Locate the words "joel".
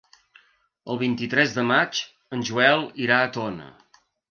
2.51-2.89